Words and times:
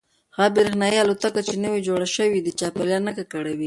هغه 0.37 0.49
برېښنايي 0.55 0.97
الوتکې 1.01 1.41
چې 1.47 1.55
نوې 1.63 1.79
جوړې 1.87 2.07
شوي 2.15 2.39
دي 2.45 2.51
چاپیریال 2.59 3.01
نه 3.07 3.11
ککړوي. 3.17 3.59